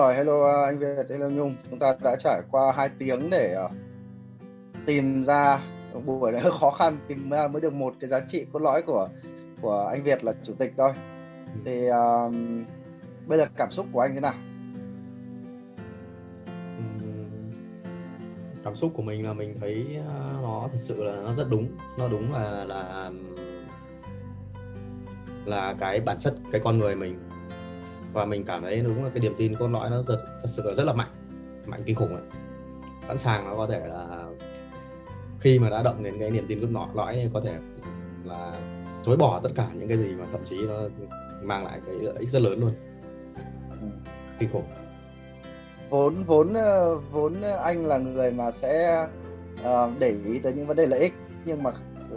[0.00, 1.56] Rồi, hello anh Việt, hello Nhung.
[1.70, 3.70] Chúng ta đã trải qua 2 tiếng để uh,
[4.86, 5.60] tìm ra
[6.06, 8.82] buổi này hơi khó khăn tìm ra mới được một cái giá trị cốt lõi
[8.82, 9.08] của
[9.60, 10.92] của anh Việt là chủ tịch thôi.
[11.54, 11.60] Ừ.
[11.64, 12.34] Thì uh,
[13.26, 14.34] bây giờ cảm xúc của anh thế nào?
[18.64, 19.86] cảm xúc của mình là mình thấy
[20.42, 23.10] nó thật sự là nó rất đúng nó đúng là là
[25.44, 27.29] là cái bản chất cái con người mình
[28.12, 30.62] và mình cảm thấy đúng là cái niềm tin cốt lõi nó rất thật sự
[30.66, 31.10] là rất là mạnh
[31.66, 32.22] mạnh kinh khủng ấy
[33.08, 34.26] sẵn sàng nó có thể là
[35.40, 37.54] khi mà đã động đến cái niềm tin cốt lõi thì có thể
[38.24, 38.52] là
[39.02, 40.74] chối bỏ tất cả những cái gì mà thậm chí nó
[41.42, 42.74] mang lại cái lợi ích rất lớn luôn.
[44.38, 44.64] Kinh khủng.
[45.90, 49.06] Vốn vốn ờ, vốn anh là người mà sẽ
[49.60, 51.14] uh, để ý tới những vấn đề lợi ích
[51.44, 51.70] nhưng mà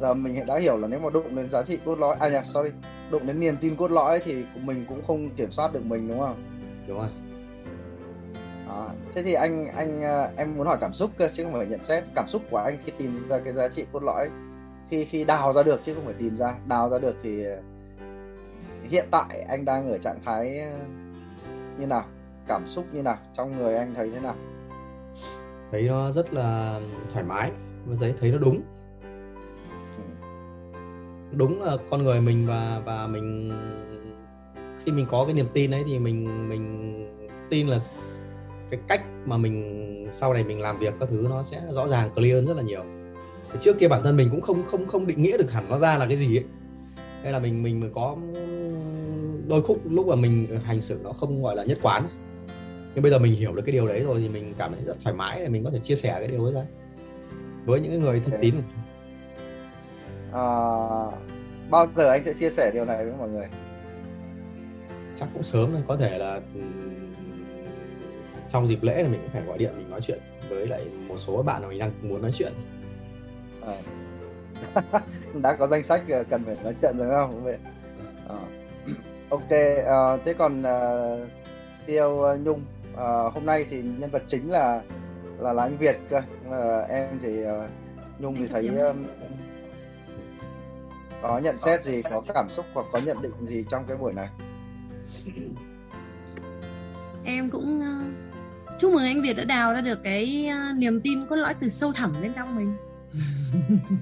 [0.00, 2.46] giờ mình đã hiểu là nếu mà đụng đến giá trị cốt lõi à nhạc
[2.46, 2.70] sorry
[3.10, 6.20] đụng đến niềm tin cốt lõi thì mình cũng không kiểm soát được mình đúng
[6.20, 6.44] không?
[6.88, 7.08] Đúng rồi.
[8.66, 8.90] Đó.
[9.14, 11.82] thế thì anh anh ờ, em muốn hỏi cảm xúc cơ chứ không phải nhận
[11.82, 14.28] xét cảm xúc của anh khi tìm ra cái giá trị cốt lõi.
[14.88, 16.54] Khi khi đào ra được chứ không phải tìm ra.
[16.66, 17.44] Đào ra được thì
[18.90, 20.62] hiện tại anh đang ở trạng thái
[21.78, 22.04] như nào?
[22.48, 23.16] Cảm xúc như nào?
[23.32, 24.34] Trong người anh thấy thế nào?
[25.70, 26.80] Thấy nó rất là
[27.12, 27.50] thoải mái
[27.86, 28.62] và giấy thấy nó đúng
[31.36, 33.52] đúng là con người mình và và mình
[34.84, 36.94] khi mình có cái niềm tin ấy thì mình mình
[37.50, 37.78] tin là
[38.70, 42.10] cái cách mà mình sau này mình làm việc các thứ nó sẽ rõ ràng
[42.14, 42.84] clear hơn rất là nhiều.
[43.60, 45.98] Trước kia bản thân mình cũng không không không định nghĩa được hẳn nó ra
[45.98, 46.44] là cái gì ấy.
[47.22, 48.16] Hay là mình mình có
[49.48, 52.08] đôi khúc lúc mà mình hành xử nó không gọi là nhất quán.
[52.94, 54.96] Nhưng bây giờ mình hiểu được cái điều đấy rồi thì mình cảm thấy rất
[55.04, 56.62] thoải mái để mình có thể chia sẻ cái điều ấy ra.
[57.66, 58.54] Với những người thân tín
[60.34, 60.44] à,
[61.70, 63.46] bao giờ anh sẽ chia sẻ điều này với mọi người?
[65.18, 66.40] Chắc cũng sớm thôi có thể là
[68.48, 71.16] trong dịp lễ là mình cũng phải gọi điện mình nói chuyện với lại một
[71.16, 72.52] số bạn mà mình đang muốn nói chuyện.
[73.66, 73.76] À.
[75.42, 77.44] đã có danh sách ờ, cần phải nói chuyện rồi không?
[77.44, 77.58] Vậy.
[78.28, 78.36] À.
[79.28, 79.50] ok
[79.86, 81.28] à, thế còn uh,
[81.86, 82.60] tiêu nhung
[82.92, 84.82] uh, hôm nay thì nhân vật chính là
[85.38, 86.18] là là anh Việt cơ.
[86.48, 87.70] Uh, em thì uh,
[88.18, 88.70] Nhung thì thấy
[91.28, 94.12] có nhận xét gì có cảm xúc hoặc có nhận định gì trong cái buổi
[94.12, 94.28] này?
[97.24, 97.84] Em cũng uh,
[98.78, 101.68] chúc mừng anh Việt đã đào ra được cái uh, niềm tin có lõi từ
[101.68, 102.76] sâu thẳm bên trong mình.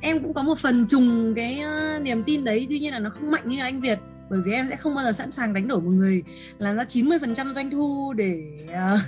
[0.00, 1.62] Em cũng có một phần trùng cái
[1.96, 3.98] uh, niềm tin đấy tuy nhiên là nó không mạnh như anh Việt
[4.30, 6.22] bởi vì em sẽ không bao giờ sẵn sàng đánh đổi một người
[6.58, 9.00] làm ra 90% doanh thu để uh,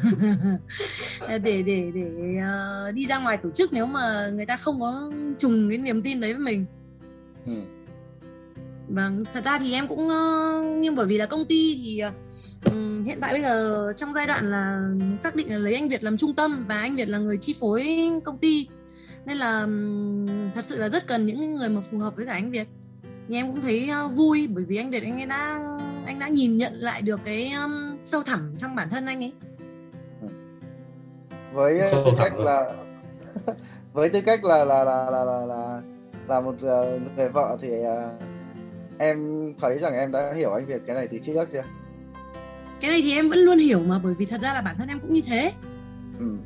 [1.43, 5.13] để để để uh, đi ra ngoài tổ chức nếu mà người ta không có
[5.39, 6.65] trùng cái niềm tin đấy với mình.
[7.47, 7.53] Ừ.
[8.89, 12.03] Vâng, thật ra thì em cũng uh, nhưng bởi vì là công ty thì
[13.05, 16.17] hiện tại bây giờ trong giai đoạn là xác định là lấy anh Việt làm
[16.17, 18.69] trung tâm và anh Việt là người chi phối công ty
[19.27, 22.33] nên là um, thật sự là rất cần những người mà phù hợp với cả
[22.33, 22.69] anh Việt
[23.29, 25.61] thì em cũng thấy uh, vui bởi vì anh Việt anh ấy đã
[26.07, 29.33] anh đã nhìn nhận lại được cái um, sâu thẳm trong bản thân anh ấy.
[31.53, 32.73] Với sâu tư cách là
[33.93, 35.81] với tư cách là là là là là là,
[36.29, 38.23] là một uh, người vợ thì uh,
[38.99, 41.65] em thấy rằng em đã hiểu anh Việt cái này từ trước chưa?
[42.81, 44.89] Cái này thì em vẫn luôn hiểu mà bởi vì thật ra là bản thân
[44.89, 45.53] em cũng như thế.
[46.19, 46.37] Ừ.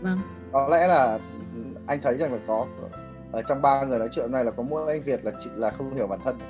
[0.00, 0.20] vâng.
[0.52, 1.18] Có lẽ là
[1.86, 2.66] anh thấy rằng là có
[3.32, 5.70] ở trong ba người nói chuyện này là có mỗi anh Việt là chị là
[5.70, 6.38] không hiểu bản thân.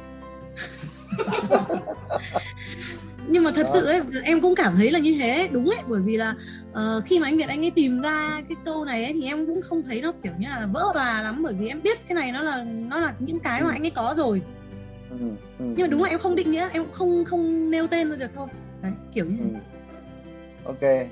[3.28, 5.78] Nhưng mà thật sự ấy em cũng cảm thấy là như thế đúng ấy.
[5.88, 6.34] Bởi vì là
[6.70, 9.46] uh, khi mà anh Việt anh ấy tìm ra cái câu này ấy thì em
[9.46, 11.42] cũng không thấy nó kiểu như là vỡ hòa lắm.
[11.42, 13.72] Bởi vì em biết cái này nó là nó là những cái mà ừ.
[13.72, 14.42] anh ấy có rồi.
[15.10, 15.16] Ừ,
[15.58, 18.16] ừ, nhưng mà đúng là em không định nghĩa em không không nêu tên ra
[18.16, 18.48] được thôi.
[18.82, 19.60] Đấy kiểu như thế.
[20.64, 21.08] Ok.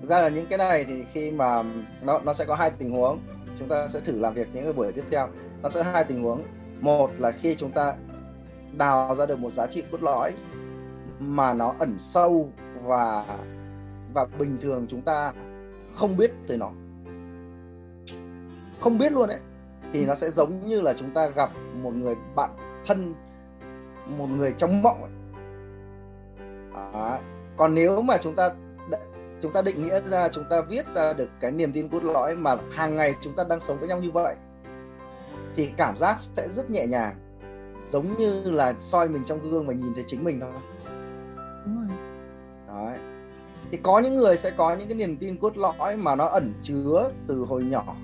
[0.00, 1.62] Thực ra là những cái này thì khi mà
[2.02, 3.18] nó nó sẽ có hai tình huống
[3.62, 5.28] chúng ta sẽ thử làm việc những cái buổi tiếp theo.
[5.62, 6.42] Nó sẽ hai tình huống.
[6.80, 7.94] Một là khi chúng ta
[8.76, 10.32] đào ra được một giá trị cốt lõi
[11.18, 12.48] mà nó ẩn sâu
[12.82, 13.24] và
[14.14, 15.32] và bình thường chúng ta
[15.94, 16.70] không biết tới nó.
[18.80, 19.38] Không biết luôn đấy
[19.92, 21.50] thì nó sẽ giống như là chúng ta gặp
[21.82, 22.50] một người bạn
[22.86, 23.14] thân
[24.06, 25.12] một người trong mộng ấy.
[26.92, 27.18] À,
[27.56, 28.50] còn nếu mà chúng ta
[29.42, 32.36] chúng ta định nghĩa ra chúng ta viết ra được cái niềm tin cốt lõi
[32.36, 34.34] mà hàng ngày chúng ta đang sống với nhau như vậy
[35.56, 37.16] thì cảm giác sẽ rất nhẹ nhàng
[37.92, 40.50] giống như là soi mình trong gương và nhìn thấy chính mình thôi
[41.64, 41.96] Đúng rồi.
[42.68, 42.98] Đấy.
[43.70, 46.54] thì có những người sẽ có những cái niềm tin cốt lõi mà nó ẩn
[46.62, 47.96] chứa từ hồi nhỏ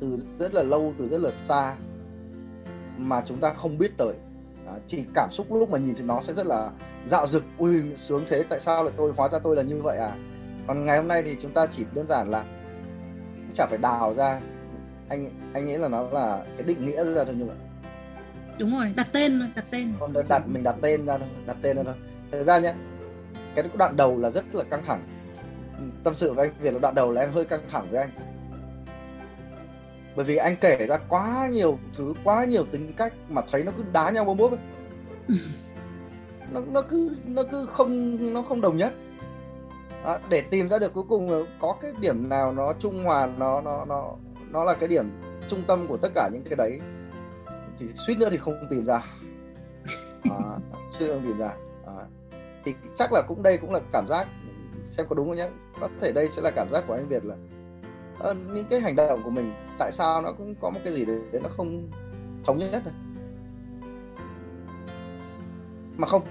[0.00, 1.74] từ rất là lâu từ rất là xa
[2.98, 4.14] mà chúng ta không biết tới
[4.66, 6.70] à, thì cảm xúc lúc mà nhìn thì nó sẽ rất là
[7.06, 9.98] dạo dực ui sướng thế tại sao lại tôi hóa ra tôi là như vậy
[9.98, 10.12] à
[10.66, 12.44] còn ngày hôm nay thì chúng ta chỉ đơn giản là
[13.54, 14.40] chả phải đào ra.
[15.08, 17.56] Anh anh nghĩ là nó là cái định nghĩa ra thôi như vậy
[18.58, 19.92] đúng rồi đặt tên đặt tên.
[20.00, 21.94] Còn đặt mình đặt tên ra thôi đặt tên ra thôi.
[22.30, 22.74] Thực ra nhé
[23.54, 25.00] cái đoạn đầu là rất là căng thẳng.
[26.04, 28.10] Tâm sự với anh Việt là đoạn đầu là em hơi căng thẳng với anh.
[30.16, 33.72] Bởi vì anh kể ra quá nhiều thứ quá nhiều tính cách mà thấy nó
[33.76, 34.60] cứ đá nhau bốp ấy.
[36.52, 38.92] nó nó cứ nó cứ không nó không đồng nhất
[40.06, 43.28] à, để tìm ra được cuối cùng là có cái điểm nào nó trung hòa
[43.38, 44.14] nó nó nó
[44.50, 45.10] nó là cái điểm
[45.48, 46.80] trung tâm của tất cả những cái đấy
[47.78, 49.02] thì suýt nữa thì không tìm ra.
[50.30, 50.36] À,
[50.98, 51.50] suýt nữa không tìm ra.
[51.86, 52.06] À,
[52.64, 54.28] thì chắc là cũng đây cũng là cảm giác
[54.84, 55.48] xem có đúng không nhé
[55.80, 57.36] có thể đây sẽ là cảm giác của anh Việt là
[58.20, 61.04] à, những cái hành động của mình tại sao nó cũng có một cái gì
[61.04, 61.90] đấy nó không
[62.44, 62.84] thống nhất?
[62.84, 62.94] Này
[65.96, 66.22] mà không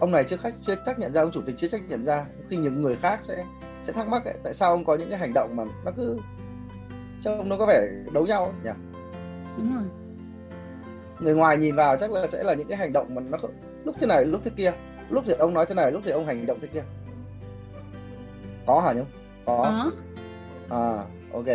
[0.00, 2.26] ông này chưa khách chưa chắc nhận ra ông chủ tịch chưa chắc nhận ra.
[2.48, 3.44] Khi những người khác sẽ
[3.82, 6.18] sẽ thắc mắc ấy, tại sao ông có những cái hành động mà nó cứ
[7.24, 8.70] trông nó có vẻ đấu nhau nhỉ?
[9.56, 9.84] Đúng rồi.
[11.20, 13.38] Người ngoài nhìn vào chắc là sẽ là những cái hành động mà nó
[13.84, 14.72] lúc thế này lúc thế kia.
[15.10, 16.82] Lúc thì ông nói thế này lúc thì ông hành động thế kia.
[18.66, 19.06] Có hả nhung?
[19.44, 19.62] Có.
[19.62, 19.90] Có.
[20.76, 21.46] À ok.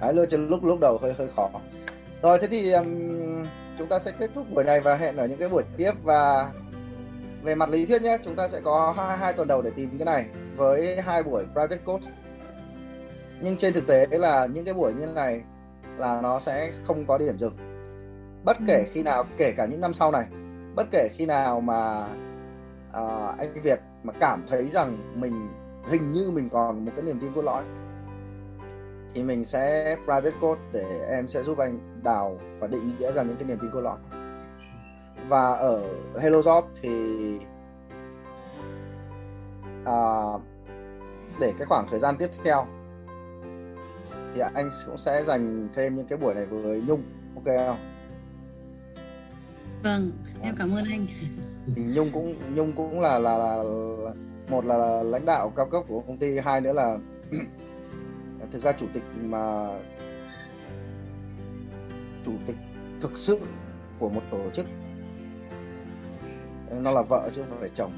[0.00, 1.50] Đấy, chọn lúc lúc đầu hơi hơi khó.
[2.22, 3.46] Rồi thế thì um,
[3.78, 5.92] chúng ta sẽ kết thúc buổi này và hẹn ở những cái buổi tiếp.
[6.02, 6.50] Và
[7.44, 9.98] về mặt lý thuyết nhé chúng ta sẽ có hai, hai tuần đầu để tìm
[9.98, 10.26] cái này
[10.56, 12.10] với hai buổi private course.
[13.40, 15.42] Nhưng trên thực tế là những cái buổi như này
[15.96, 17.56] là nó sẽ không có điểm dừng.
[18.44, 20.26] Bất kể khi nào kể cả những năm sau này
[20.76, 22.06] bất kể khi nào mà
[22.90, 25.48] uh, anh Việt mà cảm thấy rằng mình
[25.90, 27.62] hình như mình còn một cái niềm tin cốt lõi
[29.14, 33.22] thì mình sẽ private code để em sẽ giúp anh đào và định nghĩa ra
[33.22, 33.96] những cái niềm tin cốt lõi
[35.28, 35.82] và ở
[36.20, 36.90] Hello Job thì
[39.84, 39.98] à,
[41.40, 42.66] để cái khoảng thời gian tiếp theo
[44.34, 47.02] thì anh cũng sẽ dành thêm những cái buổi này với Nhung
[47.34, 47.94] ok không?
[49.82, 50.10] Vâng,
[50.42, 51.06] em cảm ơn anh.
[51.76, 54.12] Nhung cũng Nhung cũng là là, là, là
[54.50, 56.98] một là lãnh đạo cao cấp của công ty, hai nữa là
[58.52, 59.68] thực ra chủ tịch mà
[62.24, 62.56] chủ tịch
[63.00, 63.40] thực sự
[63.98, 64.66] của một tổ chức
[66.82, 67.92] nó là vợ chứ không phải chồng.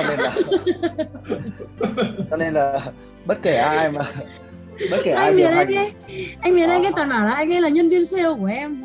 [0.00, 0.30] Cho nên là
[2.30, 2.80] cho nên là
[3.24, 4.12] bất kể ai mà
[4.90, 5.92] bất kể ai anh điều Miền hành anh
[6.40, 8.84] anh Miền anh ấy toàn bảo là anh ấy là nhân viên sale của em.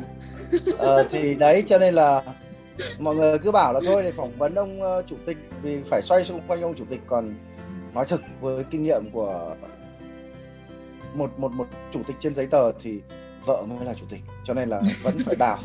[0.78, 2.22] Ờ, thì đấy cho nên là
[2.98, 6.02] mọi người cứ bảo là thôi để phỏng vấn ông uh, chủ tịch vì phải
[6.02, 7.00] xoay xung quanh ông chủ tịch.
[7.06, 7.34] Còn
[7.94, 9.54] nói thực với kinh nghiệm của
[11.14, 13.00] một một một chủ tịch trên giấy tờ thì
[13.46, 15.58] vợ mới là chủ tịch cho nên là vẫn phải đào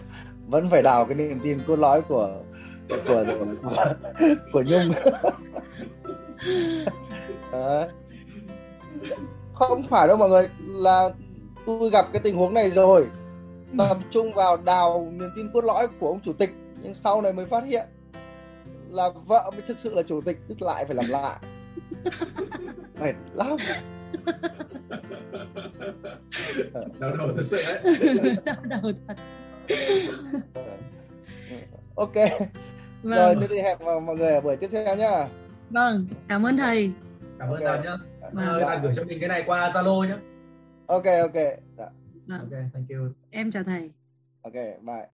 [0.50, 2.44] vẫn phải đào cái niềm tin cốt lõi của
[2.90, 3.26] của
[3.64, 3.86] của,
[4.54, 4.92] của nhung
[9.54, 11.10] không phải đâu mọi người là
[11.66, 13.08] tôi gặp cái tình huống này rồi.
[13.78, 16.50] Tập trung vào đào niềm tin cốt lõi của ông chủ tịch
[16.82, 17.88] nhưng sau này mới phát hiện
[18.90, 21.40] là vợ mới thực sự là chủ tịch tức lại phải làm lại.
[23.00, 23.58] Mệt lắm.
[27.00, 27.96] Đau đầu thật sự đấy.
[28.46, 29.16] Đau đầu thật
[31.96, 32.14] ok
[33.04, 33.16] vâng.
[33.16, 35.28] rồi thế thì hẹn mọi người ở buổi tiếp theo nhá
[35.70, 36.92] vâng cảm ơn thầy
[37.40, 37.76] cảm ơn Ok.
[37.76, 37.98] thầy nhá
[38.34, 38.62] Vâng.
[38.66, 40.18] Bạn gửi cho mình cái này qua zalo nhá
[40.86, 41.34] ok ok
[41.78, 41.86] dạ.
[42.28, 42.40] Vâng.
[42.40, 42.98] ok thank you
[43.32, 43.92] em chào thầy
[44.42, 45.06] ok bye